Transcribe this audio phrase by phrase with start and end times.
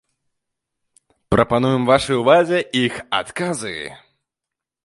[1.35, 3.75] Прапануем вашай увазе іх адказы.